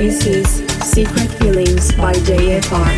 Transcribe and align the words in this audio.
This 0.00 0.24
is 0.24 0.48
Secret 0.82 1.30
Feelings 1.32 1.92
by 1.92 2.14
JFR. 2.14 2.88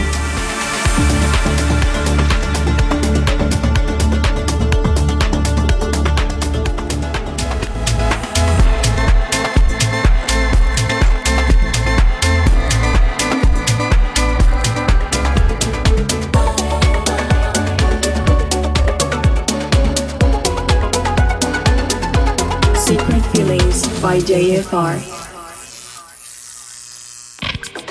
Secret 22.76 23.22
Feelings 23.32 23.88
by 24.00 24.18
JFR. 24.18 25.11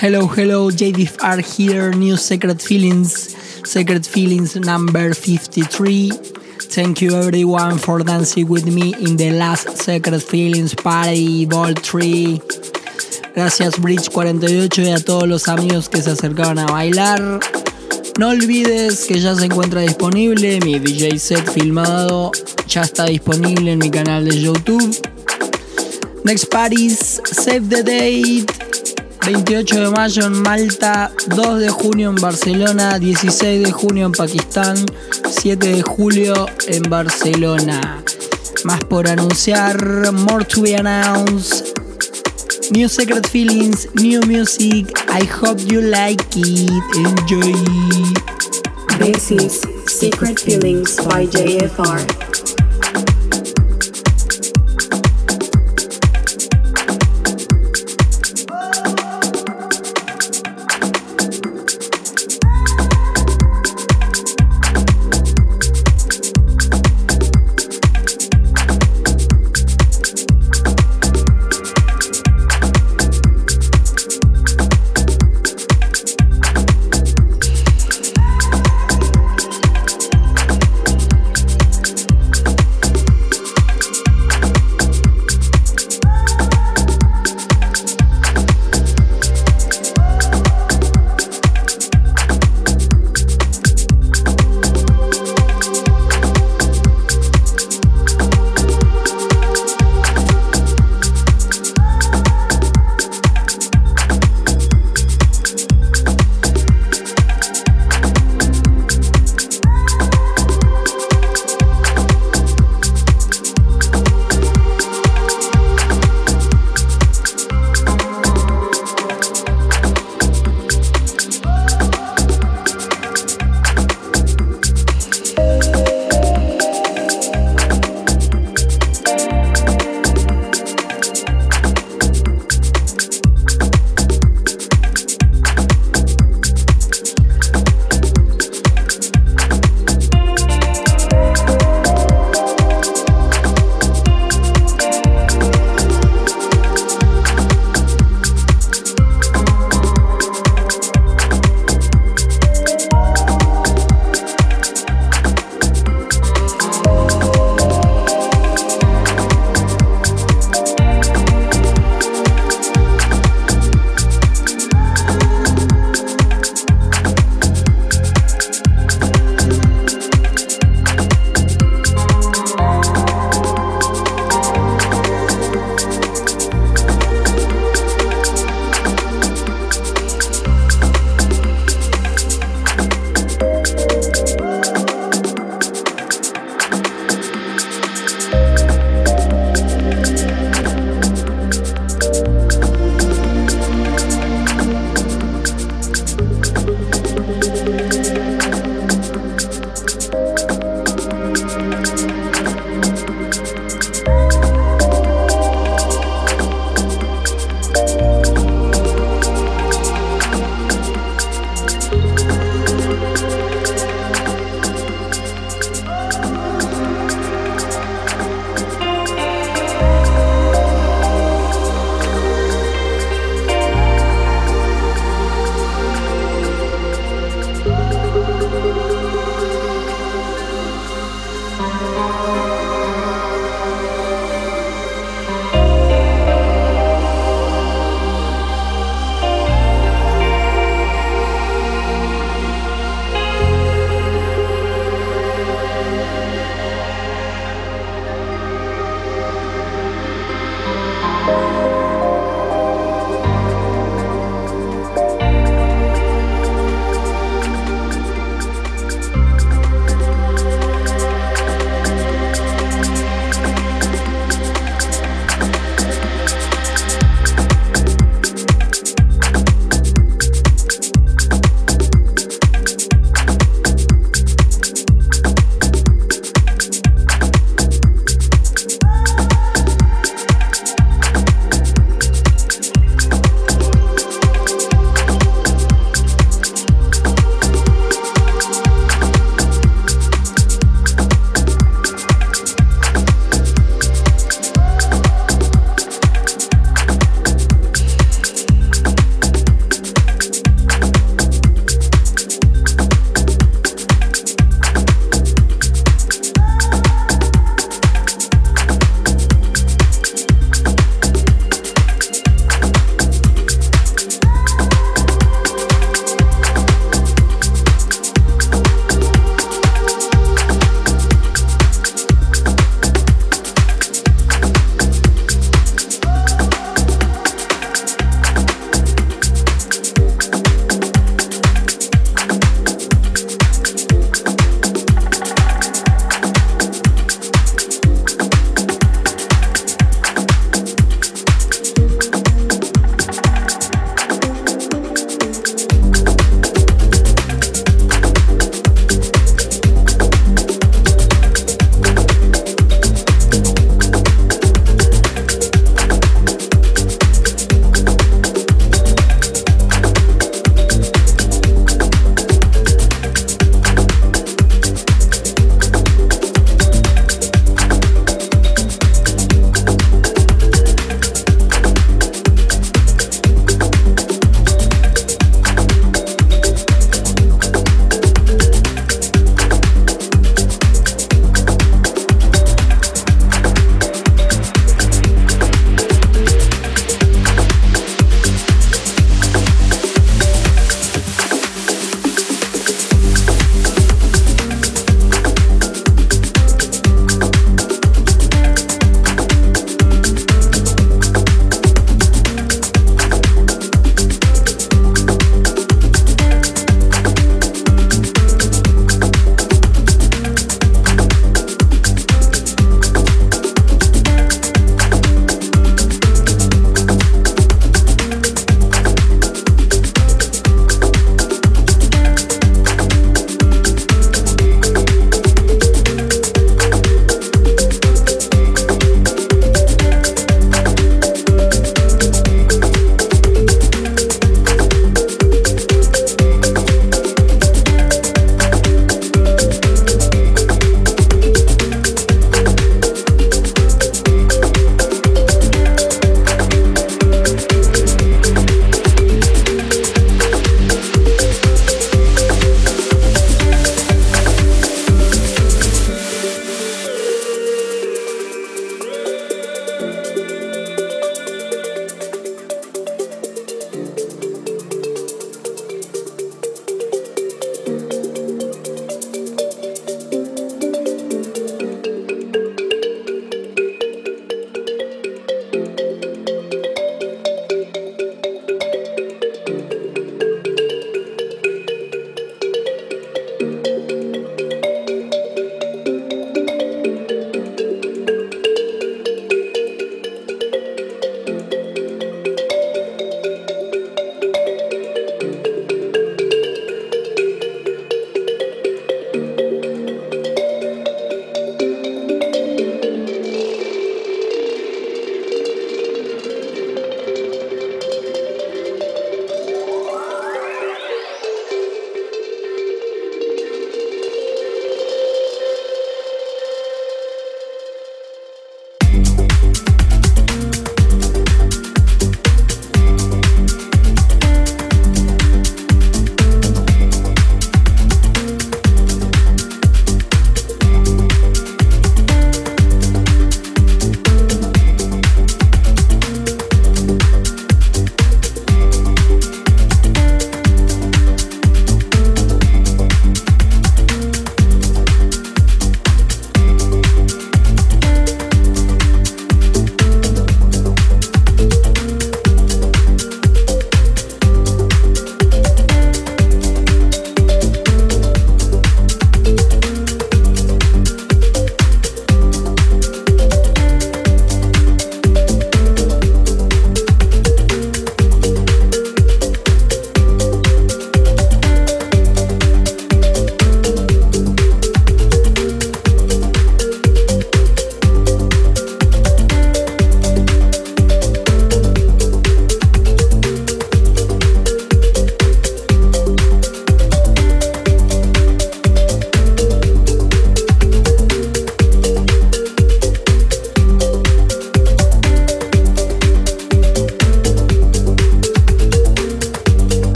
Hello, 0.00 0.26
hello, 0.26 0.70
JDFR 0.70 1.44
here, 1.44 1.92
new 1.92 2.16
Secret 2.16 2.62
Feelings, 2.62 3.36
Secret 3.68 4.06
Feelings 4.06 4.56
number 4.56 5.12
53. 5.12 6.08
Thank 6.72 7.02
you 7.02 7.14
everyone 7.16 7.76
for 7.76 7.98
dancing 7.98 8.48
with 8.48 8.64
me 8.64 8.94
in 8.94 9.18
the 9.18 9.30
last 9.32 9.76
Secret 9.76 10.22
Feelings 10.22 10.74
Party 10.74 11.44
Ball 11.44 11.74
3. 11.74 12.40
Gracias 13.34 13.78
Bridge 13.78 14.08
48 14.08 14.80
y 14.80 14.90
a 14.90 15.00
todos 15.00 15.28
los 15.28 15.48
amigos 15.48 15.90
que 15.90 16.00
se 16.00 16.12
acercaron 16.12 16.58
a 16.58 16.64
bailar. 16.64 17.38
No 18.18 18.30
olvides 18.30 19.04
que 19.04 19.20
ya 19.20 19.34
se 19.34 19.44
encuentra 19.44 19.82
disponible 19.82 20.60
mi 20.60 20.78
DJ 20.78 21.18
set 21.18 21.46
filmado, 21.52 22.32
ya 22.66 22.80
está 22.80 23.04
disponible 23.04 23.72
en 23.72 23.78
mi 23.78 23.90
canal 23.90 24.24
de 24.24 24.40
YouTube. 24.40 24.96
Next 26.24 26.50
Paris, 26.50 27.20
Save 27.26 27.68
the 27.68 27.82
Date. 27.82 28.99
28 29.26 29.80
de 29.80 29.90
mayo 29.90 30.26
en 30.26 30.42
Malta, 30.42 31.10
2 31.36 31.60
de 31.60 31.68
junio 31.68 32.10
en 32.10 32.16
Barcelona, 32.16 32.98
16 32.98 33.62
de 33.62 33.72
junio 33.72 34.06
en 34.06 34.12
Pakistán, 34.12 34.76
7 35.30 35.68
de 35.68 35.82
julio 35.82 36.46
en 36.66 36.82
Barcelona. 36.88 38.02
Más 38.64 38.80
por 38.84 39.08
anunciar, 39.08 40.12
more 40.12 40.44
to 40.44 40.62
be 40.62 40.76
announced. 40.76 41.78
New 42.72 42.88
Secret 42.88 43.26
Feelings, 43.26 43.88
new 43.94 44.20
music. 44.26 44.92
I 45.08 45.24
hope 45.24 45.60
you 45.66 45.80
like 45.80 46.24
it. 46.36 46.70
Enjoy. 46.96 47.52
This 48.98 49.30
is 49.30 49.60
Secret 49.86 50.38
Feelings 50.38 50.96
by 51.04 51.26
JFR. 51.26 52.29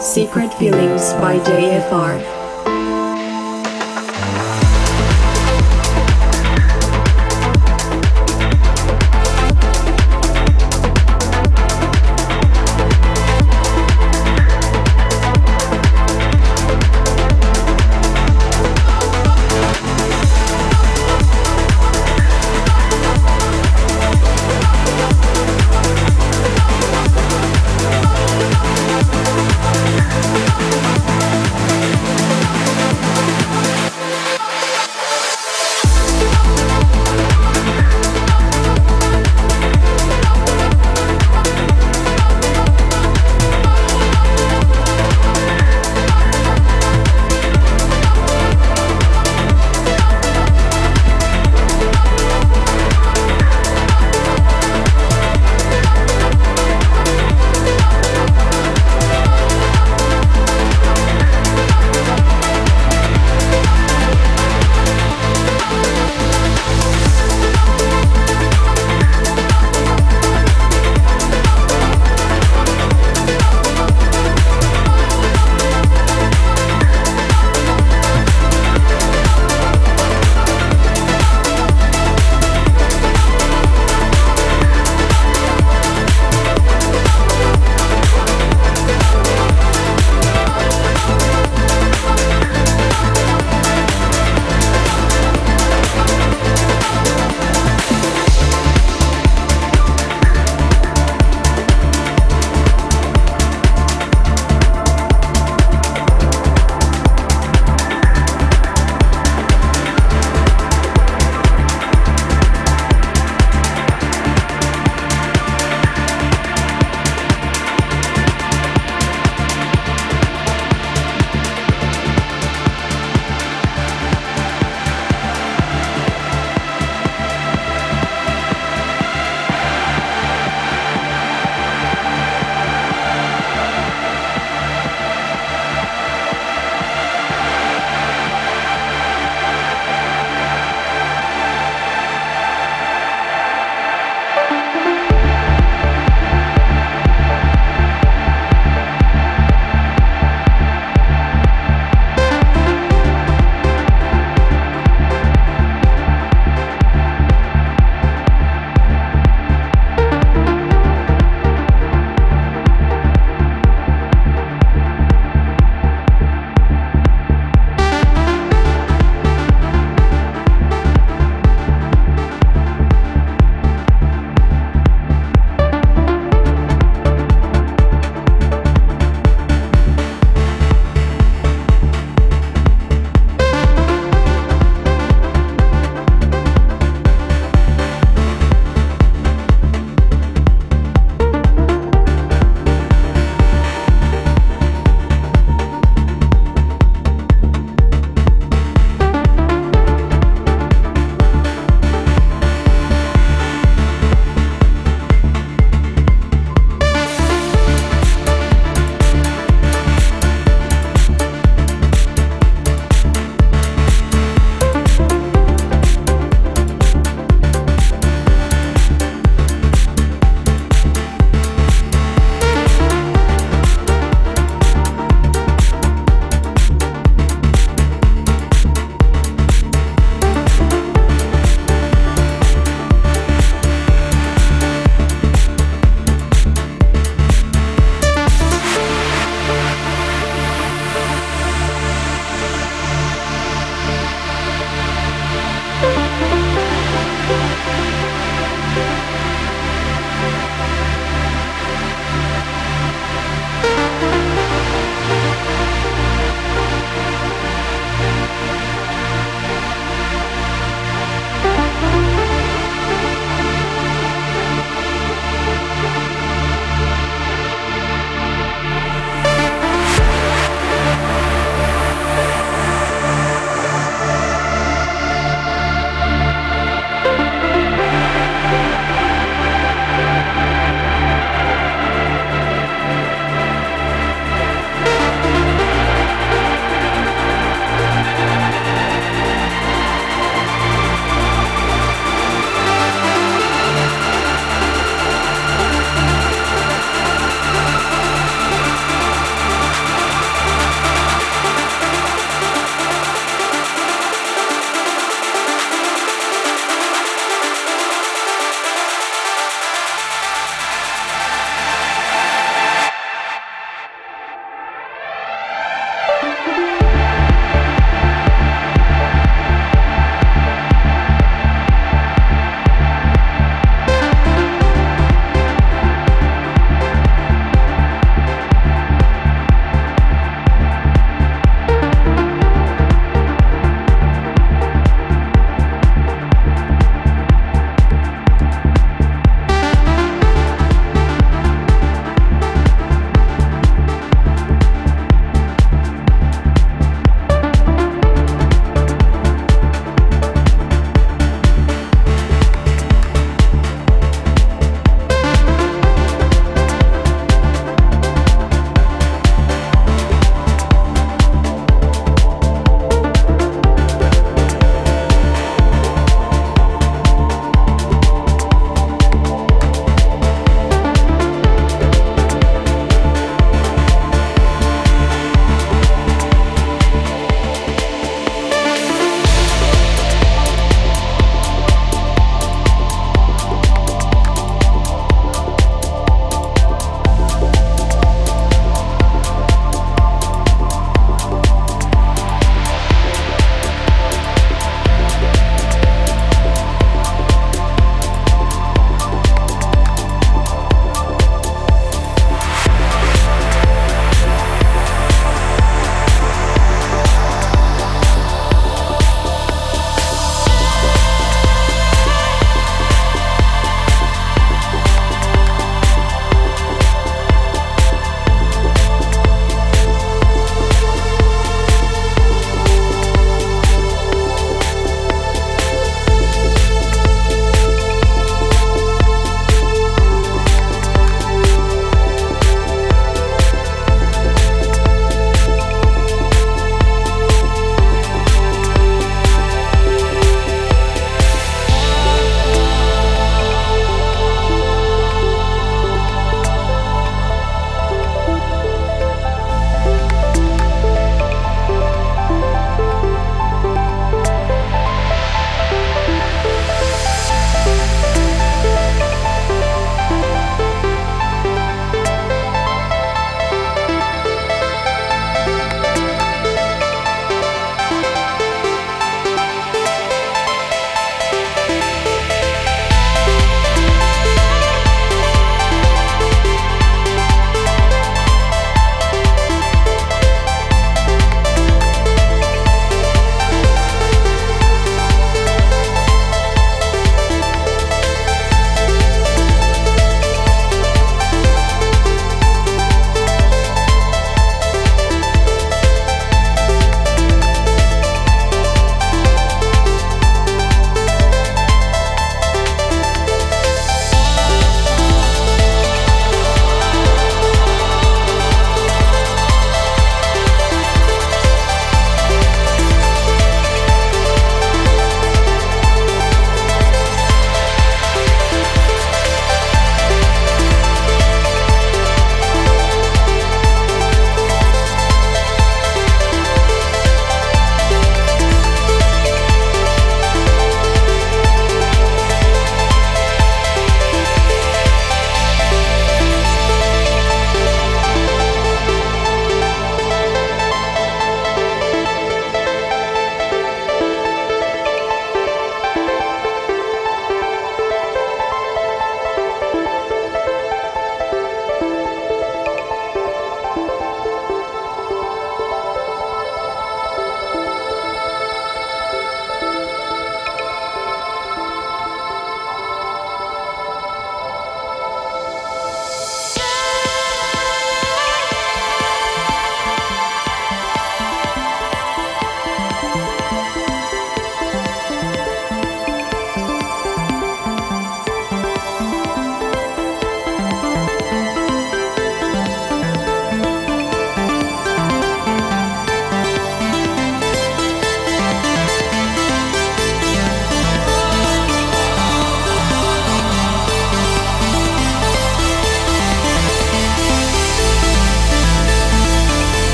Secret 0.00 0.52
Feelings 0.54 1.12
by 1.14 1.38
JFR. 1.38 2.37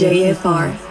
JFR. 0.00 0.89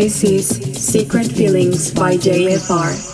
This 0.00 0.24
is 0.24 0.48
Secret 0.82 1.26
Feelings 1.30 1.92
by 1.92 2.14
JFR. 2.16 3.09